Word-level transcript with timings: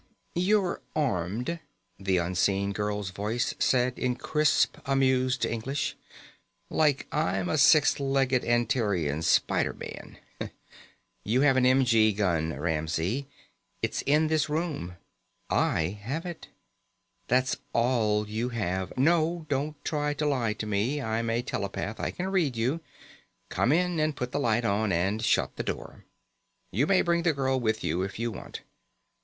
"You're 0.33 0.81
armed," 0.95 1.59
the 1.99 2.17
unseen 2.17 2.71
girl's 2.71 3.11
voice 3.11 3.53
said 3.59 3.99
in 3.99 4.15
crisp, 4.15 4.79
amused 4.85 5.45
English, 5.45 5.95
"like 6.71 7.05
I'm 7.11 7.47
a 7.49 7.57
six 7.59 7.99
legged 7.99 8.43
Antarean 8.43 9.21
spider 9.21 9.73
man. 9.73 10.17
You 11.23 11.41
have 11.41 11.55
an 11.55 11.67
m.g. 11.67 12.13
gun, 12.13 12.59
Ramsey. 12.59 13.27
It's 13.83 14.01
in 14.07 14.25
this 14.25 14.49
room. 14.49 14.95
I 15.51 15.99
have 16.01 16.25
it. 16.25 16.47
That's 17.27 17.57
all 17.71 18.27
you 18.27 18.49
have. 18.49 18.97
No, 18.97 19.45
don't 19.49 19.85
try 19.85 20.15
to 20.15 20.25
lie 20.25 20.53
to 20.53 20.65
me. 20.65 20.99
I'm 20.99 21.29
a 21.29 21.43
telepath. 21.43 21.99
I 21.99 22.09
can 22.09 22.29
read 22.29 22.57
you. 22.57 22.79
Come 23.49 23.71
in 23.71 23.99
and 23.99 24.15
put 24.15 24.31
the 24.31 24.39
light 24.39 24.65
on 24.65 24.91
and 24.91 25.23
shut 25.23 25.55
the 25.57 25.63
door. 25.63 26.05
You 26.71 26.87
may 26.87 27.03
bring 27.03 27.21
the 27.21 27.33
girl 27.33 27.59
with 27.59 27.83
you 27.83 28.01
if 28.01 28.17
you 28.17 28.31
want. 28.31 28.61